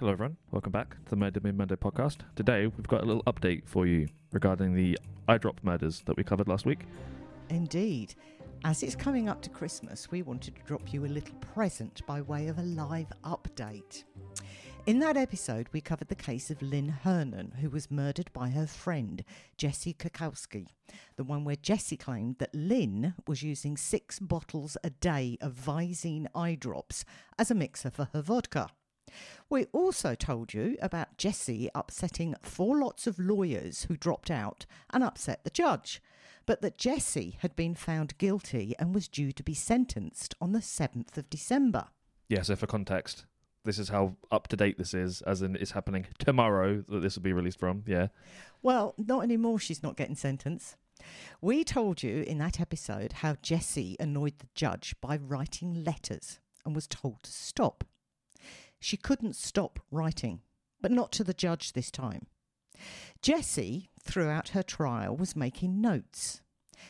[0.00, 0.36] Hello, everyone.
[0.50, 2.16] Welcome back to the Murder Me Monday podcast.
[2.34, 6.48] Today, we've got a little update for you regarding the eyedrop murders that we covered
[6.48, 6.80] last week.
[7.48, 8.16] Indeed.
[8.64, 12.22] As it's coming up to Christmas, we wanted to drop you a little present by
[12.22, 14.02] way of a live update.
[14.86, 18.66] In that episode, we covered the case of Lynn Hernan, who was murdered by her
[18.66, 19.22] friend,
[19.56, 20.66] Jessy Kurczewski.
[21.14, 26.26] The one where Jessy claimed that Lynn was using six bottles a day of Visine
[26.34, 27.04] eye drops
[27.38, 28.70] as a mixer for her vodka.
[29.48, 35.04] We also told you about Jessy upsetting four lots of lawyers who dropped out and
[35.04, 36.02] upset the judge,
[36.46, 40.58] but that Jessy had been found guilty and was due to be sentenced on the
[40.60, 41.88] 7th of December.
[42.28, 43.26] Yeah, so for context,
[43.64, 47.16] this is how up to date this is, as in it's happening tomorrow that this
[47.16, 47.82] will be released from.
[47.86, 48.08] Yeah.
[48.62, 50.76] Well, not anymore, she's not getting sentenced.
[51.40, 56.74] We told you in that episode how Jessy annoyed the judge by writing letters and
[56.74, 57.84] was told to stop.
[58.84, 60.42] She couldn't stop writing,
[60.82, 62.26] but not to the judge this time.
[63.22, 66.42] Jessy, throughout her trial, was making notes.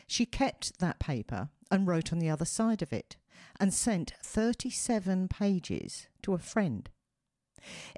[0.05, 3.15] She kept that paper and wrote on the other side of it
[3.61, 6.89] and sent 37 pages to a friend.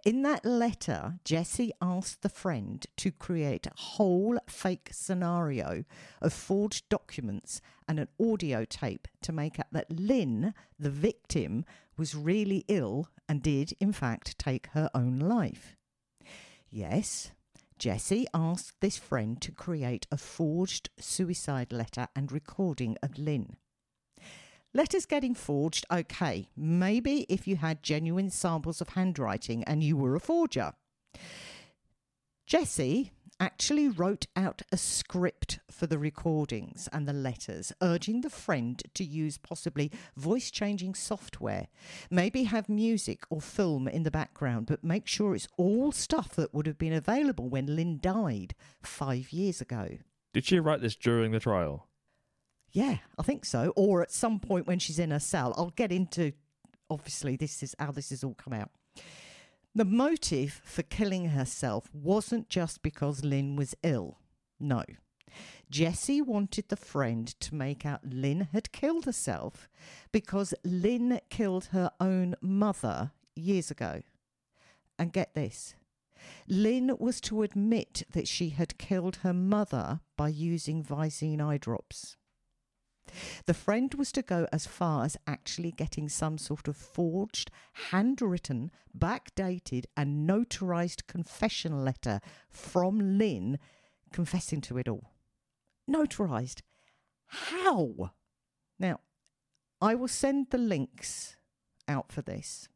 [0.06, 5.84] In that letter, Jessy asked the friend to create a whole fake scenario
[6.22, 11.66] of forged documents and an audio tape to make out that Lynn, the victim,
[11.98, 15.76] was really ill and did, in fact, take her own life.
[16.70, 17.32] Yes,
[17.80, 23.58] Jessy asked this friend to create a forged suicide letter and recording of Lynn.
[24.78, 30.16] Letters getting forged, okay, maybe if you had genuine samples of handwriting and you were
[30.16, 30.74] a forger.
[32.46, 38.84] Jessy actually wrote out a script for the recordings and the letters, urging the friend
[38.94, 41.70] to use possibly voice changing software,
[42.12, 46.54] maybe have music or film in the background, but make sure it's all stuff that
[46.54, 49.98] would have been available when Lynn died five years ago.
[50.36, 51.87] Did she write this during the trial?
[52.78, 53.74] Yeah, I think so.
[53.76, 55.52] Or at some point when she's in her cell.
[55.58, 56.34] I'll get into
[56.92, 58.70] obviously this is how this has all come out.
[59.74, 64.20] The motive for killing herself wasn't just because Lynn was ill.
[64.60, 64.84] No.
[65.72, 69.68] Jessy wanted the friend to make out Lynn had killed herself
[70.12, 74.04] because Lynn killed her own mother years ago.
[75.00, 75.74] And get this
[76.48, 82.18] Lynn was to admit that she had killed her mother by using Visine eye drops.
[83.46, 87.52] The friend was to go as far as actually getting some sort of forged,
[87.92, 92.20] handwritten, backdated, and notarized confession letter
[92.50, 93.60] from Lynn
[94.12, 95.12] confessing to it all.
[95.90, 96.62] Notarized.
[97.28, 98.12] How?
[98.80, 99.02] Now,
[99.82, 101.36] I will send the links
[101.88, 102.68] out for this.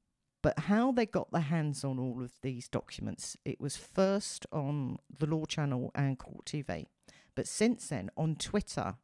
[0.42, 4.98] But how they got their hands on all of these documents, it was first on
[5.16, 6.88] the Law Channel and Court TV.
[7.36, 8.96] But since then, on Twitter,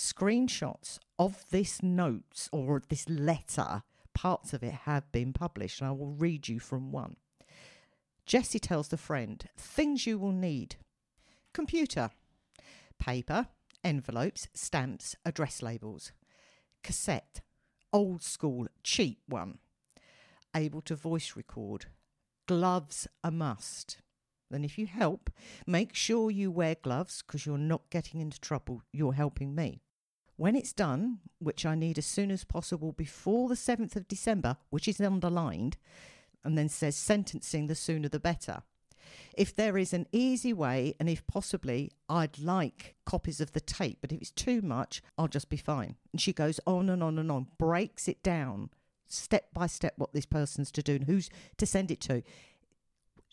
[0.00, 3.82] screenshots of this notes or this letter,
[4.14, 7.16] parts of it have been published, and I will read you from one.
[8.24, 10.76] Jessy tells the friend things you will need
[11.52, 12.10] computer,
[12.98, 13.48] paper,
[13.84, 16.12] envelopes, stamps, address labels,
[16.82, 17.42] cassette,
[17.92, 19.58] old school, cheap one,
[20.56, 21.86] able to voice record,
[22.46, 23.98] gloves a must.
[24.50, 25.30] And if you help,
[25.66, 28.82] make sure you wear gloves because you're not getting into trouble.
[28.92, 29.82] You're helping me.
[30.40, 34.56] When it's done, which I need as soon as possible before the 7th of December,
[34.70, 35.76] which is underlined,
[36.42, 38.62] and then says sentencing, the sooner the better.
[39.36, 43.98] If there is an easy way, and if possibly, I'd like copies of the tape,
[44.00, 45.96] but if it's too much, I'll just be fine.
[46.10, 48.70] And she goes on and on and on, breaks it down
[49.08, 52.22] step by step what this person's to do and who's to send it to.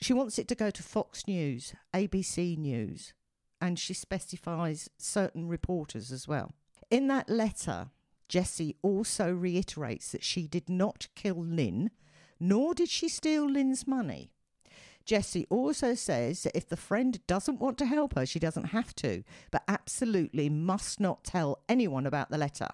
[0.01, 3.13] She wants it to go to Fox News, ABC News,
[3.62, 6.51] and she specifies certain reporters as well.
[6.89, 7.89] In that letter,
[8.29, 11.91] Jessy also reiterates that she did not kill Lynn,
[12.39, 14.31] nor did she steal Lynn's money.
[15.05, 18.93] Jessy also says that if the friend doesn't want to help her, she doesn't have
[18.95, 22.67] to, but absolutely must not tell anyone about the letter.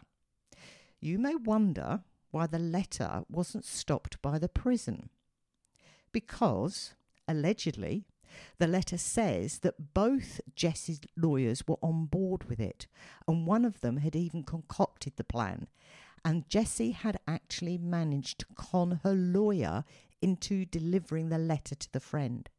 [1.00, 2.02] You may wonder
[2.32, 5.10] why the letter wasn't stopped by the prison.
[6.12, 6.96] Because,
[7.28, 8.08] allegedly,
[8.58, 12.88] the letter says that both Jessy's lawyers were on board with it,
[13.28, 15.68] and one of them had even concocted the plan.
[16.26, 19.84] And Jessy had actually managed to con her lawyer
[20.22, 22.50] into delivering the letter to the friend.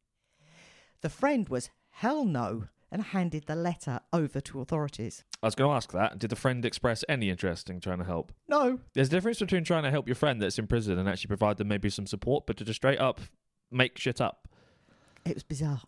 [1.01, 5.25] The friend was hell no and handed the letter over to authorities.
[5.43, 6.19] I was going to ask that.
[6.19, 8.33] Did the friend express any interest in trying to help?
[8.49, 8.79] No.
[8.95, 11.57] There's a difference between trying to help your friend that's in prison and actually provide
[11.57, 13.21] them maybe some support, but to just straight up
[13.71, 14.49] make shit up.
[15.25, 15.83] It was bizarre.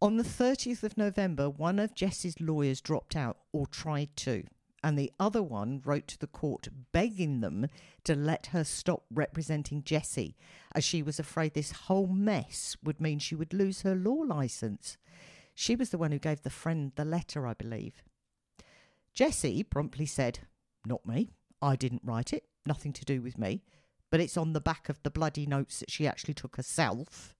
[0.00, 4.44] On the 30th of November, one of Jessy's lawyers dropped out or tried to,
[4.82, 7.68] and the other one wrote to the court begging them
[8.04, 10.36] to let her stop representing Jessy,
[10.74, 14.96] as she was afraid this whole mess would mean she would lose her law licence.
[15.54, 18.02] She was the one who gave the friend the letter, I believe.
[19.14, 20.40] Jessy promptly said,
[20.84, 21.30] Not me.
[21.62, 22.44] I didn't write it.
[22.66, 23.62] Nothing to do with me.
[24.10, 27.34] But it's on the back of the bloody notes that she actually took herself.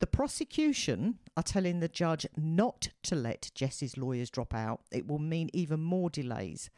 [0.00, 4.80] The prosecution are telling the judge not to let Jessy's lawyers drop out.
[4.90, 6.70] It will mean even more delays.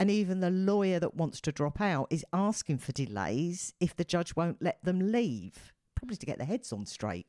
[0.00, 4.04] And even the lawyer that wants to drop out is asking for delays if the
[4.04, 5.72] judge won't let them leave.
[5.94, 7.26] Probably to get their heads on straight.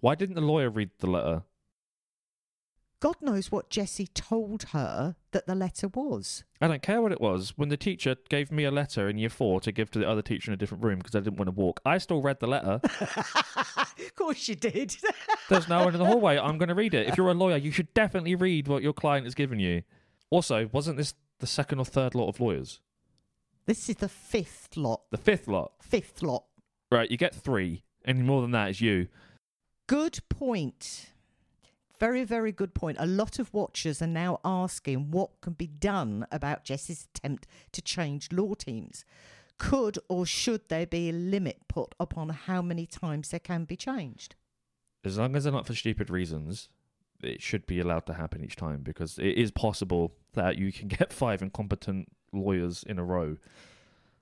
[0.00, 1.42] Why didn't the lawyer read the letter?
[3.00, 6.44] God knows what Jessy told her that the letter was.
[6.60, 7.54] I don't care what it was.
[7.56, 10.20] When the teacher gave me a letter in year four to give to the other
[10.20, 12.46] teacher in a different room because I didn't want to walk, I still read the
[12.46, 12.78] letter.
[12.84, 14.94] of course you did.
[15.48, 16.38] There's no one in the hallway.
[16.38, 17.08] I'm going to read it.
[17.08, 19.82] If you're a lawyer, you should definitely read what your client has given you.
[20.28, 22.80] Also, wasn't this the second or third lot of lawyers?
[23.66, 25.02] this is the fifth lot.
[25.10, 25.72] The fifth lot.
[25.80, 26.44] Fifth lot.
[26.90, 27.84] Right, you get three.
[28.04, 29.08] Any more than that is you.
[29.86, 31.10] Good point.
[32.00, 32.96] Very, very good point.
[32.98, 37.82] A lot of watchers are now asking what can be done about Jessy's attempt to
[37.82, 39.04] change law teams.
[39.58, 43.76] Could or should there be a limit put upon how many times they can be
[43.76, 44.34] changed?
[45.04, 46.70] As long as they're not for stupid reasons,
[47.22, 50.88] it should be allowed to happen each time because it is possible that you can
[50.98, 53.36] get five incompetent lawyers in a row.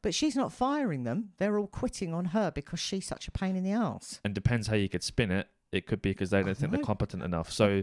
[0.03, 1.31] But she's not firing them.
[1.39, 4.21] They're all quitting on her because she's such a pain in the ass.
[4.25, 5.49] And depends how you could spin it.
[5.73, 7.51] It could be because they don't think they're competent enough.
[7.53, 7.83] So,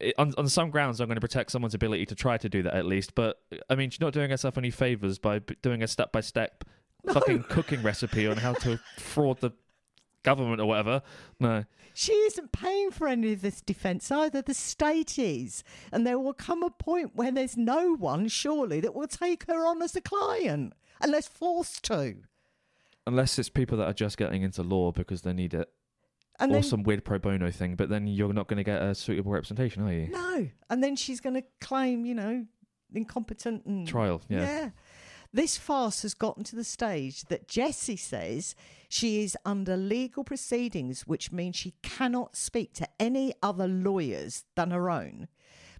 [0.00, 2.62] it, on on some grounds, I'm going to protect someone's ability to try to do
[2.62, 3.14] that at least.
[3.14, 3.40] But
[3.70, 6.64] I mean, she's not doing herself any favors by b- doing a step by step
[7.12, 9.50] fucking cooking recipe on how to fraud the
[10.22, 11.02] government or whatever.
[11.40, 14.40] No, She isn't paying for any of this defence either.
[14.40, 15.64] The state is.
[15.90, 19.66] And there will come a point where there's no one, surely, that will take her
[19.66, 22.18] on as a client unless forced to.
[23.04, 25.68] unless it's people that are just getting into law because they need it,
[26.42, 27.76] And or then, some weird pro bono thing.
[27.76, 30.08] But then you're not going to get a suitable representation, are you?
[30.08, 30.48] no.
[30.68, 32.44] And then she's going to claim, you know,
[32.92, 33.86] incompetent and.
[33.86, 34.70] Trial, yeah.
[35.34, 38.54] This farce has gotten to the stage that Jessy says
[38.90, 44.72] she is under legal proceedings, which means she cannot speak to any other lawyers than
[44.72, 45.28] her own,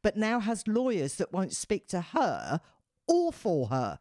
[0.01, 2.61] but now has lawyers that won't speak to her
[3.07, 3.99] or for her.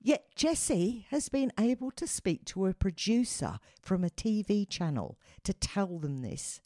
[0.00, 5.52] Yet Jessy has been able to speak to a producer from a TV channel to
[5.52, 6.60] tell them this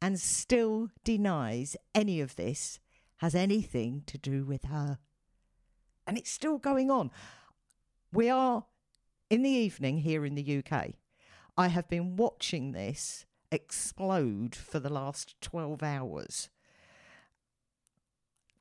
[0.00, 2.78] and still denies any of this
[3.18, 4.98] has anything to do with her.
[6.06, 7.10] And it's still going on.
[8.12, 8.66] We are
[9.30, 10.90] in the evening here in the UK.
[11.56, 16.50] I have been watching this explode for the last 12 hours.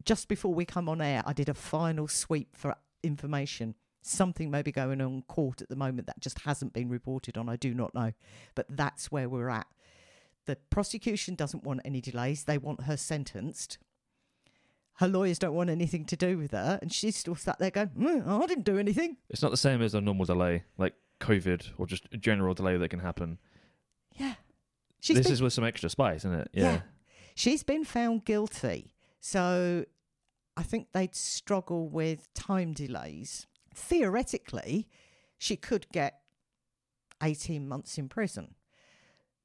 [0.05, 3.75] Just before we come on air, I did a final sweep for information.
[4.05, 7.37] Something may be going on in court at the moment that just hasn't been reported
[7.37, 7.49] on.
[7.49, 8.11] I do not know.
[8.53, 9.67] But that's where we're at.
[10.45, 13.77] The prosecution doesn't want any delays, they want her sentenced.
[14.97, 17.89] Her lawyers don't want anything to do with her, and she's still sat there going,
[17.97, 19.17] "Mm, I didn't do anything.
[19.29, 22.77] It's not the same as a normal delay, like COVID or just a general delay
[22.77, 23.39] that can happen.
[24.15, 24.35] Yeah.
[24.99, 26.49] She's this been, is with some extra spice, isn't it?
[26.53, 26.81] yeah.
[27.35, 28.93] She's been found guilty.
[29.19, 29.85] So
[30.55, 33.47] I think they'd struggle with time delays.
[33.73, 34.87] Theoretically,
[35.37, 36.19] she could get
[37.21, 38.55] 18 months in prison.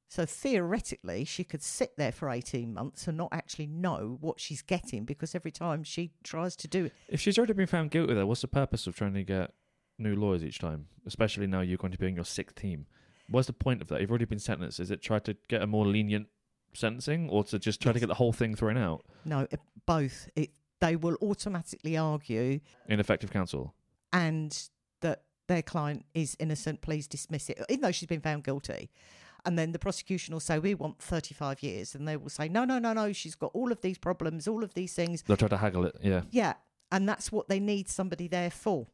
[0.07, 4.63] So theoretically, she could sit there for 18 months and not actually know what she's
[4.63, 8.15] getting because every time she tries to do it, If she's already been found guilty,
[8.15, 9.53] though, what's the purpose of trying to get
[9.99, 10.87] new lawyers each time?
[11.05, 12.87] Especially now you're going to be on your sixth team.
[13.29, 14.01] What's the point of that?
[14.01, 14.79] You've already been sentenced.
[14.79, 16.27] Is it try to get a more lenient
[16.73, 19.05] sentencing, or to just try to get the whole thing thrown out?
[19.25, 19.47] no,
[19.85, 23.75] both, it, they will automatically argue Ineffective counsel.
[24.13, 24.69] And
[25.01, 28.89] that their client is innocent, please dismiss it, even though she's been found guilty.
[29.45, 31.95] And then the prosecution will say, We want 35 years.
[31.95, 34.63] And they will say, No, no, no, no, she's got all of these problems, all
[34.63, 35.21] of these things.
[35.21, 35.95] They'll try to haggle it.
[36.01, 36.23] Yeah.
[36.29, 36.53] Yeah.
[36.91, 38.87] And that's what they need somebody there for.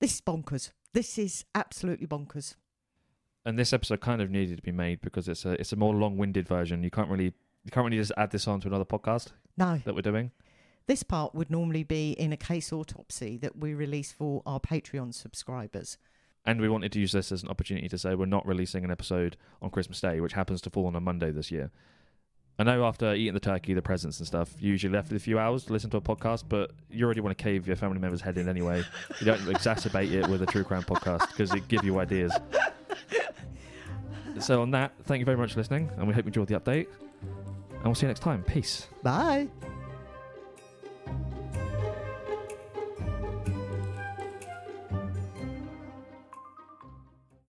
[0.00, 0.70] This is bonkers.
[0.92, 2.54] This is absolutely bonkers.
[3.44, 5.94] And this episode kind of needed to be made because it's a it's a more
[5.94, 6.82] long-winded version.
[6.82, 9.94] You can't really you can't really just add this on to another podcast No, that
[9.94, 10.30] we're doing.
[10.86, 15.14] This part would normally be in a case autopsy that we release for our Patreon
[15.14, 15.98] subscribers.
[16.44, 18.90] And we wanted to use this as an opportunity to say we're not releasing an
[18.90, 21.70] episode on Christmas Day, which happens to fall on a Monday this year.
[22.58, 25.24] I know after eating the turkey, the presents and stuff, you usually left with a
[25.24, 27.98] few hours to listen to a podcast, but you already want to cave your family
[27.98, 28.82] member's head in anyway.
[29.18, 32.32] You don't exacerbate it with a true crime podcast because it give you ideas.
[34.38, 36.60] so on that, thank you very much for listening, and we hope you enjoyed the
[36.60, 36.86] update.
[37.72, 38.44] And we'll see you next time.
[38.44, 38.86] Peace.
[39.02, 39.48] Bye.